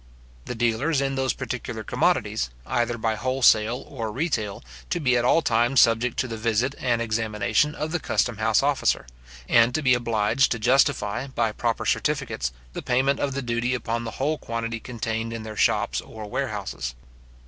The 0.45 0.55
dealers 0.55 0.99
in 0.99 1.13
those 1.13 1.33
particular 1.33 1.83
commodities, 1.83 2.49
either 2.65 2.97
by 2.97 3.13
wholesale 3.13 3.85
or 3.87 4.11
retail, 4.11 4.63
to 4.89 4.99
be 4.99 5.15
at 5.15 5.23
all 5.23 5.43
times 5.43 5.79
subject 5.79 6.17
to 6.17 6.27
the 6.27 6.37
visit 6.37 6.73
and 6.79 7.03
examination 7.03 7.75
of 7.75 7.91
the 7.91 7.99
custom 7.99 8.37
house 8.39 8.63
officer; 8.63 9.05
and 9.47 9.75
to 9.75 9.83
be 9.83 9.93
obliged 9.93 10.51
to 10.53 10.57
justify, 10.57 11.27
by 11.27 11.51
proper 11.51 11.85
certificates, 11.85 12.51
the 12.73 12.81
payment 12.81 13.19
of 13.19 13.35
the 13.35 13.43
duty 13.43 13.75
upon 13.75 14.03
the 14.03 14.09
whole 14.17 14.39
quantity 14.39 14.79
contained 14.79 15.31
in 15.33 15.43
their 15.43 15.55
shops 15.55 16.01
or 16.01 16.27
warehouses. 16.27 16.95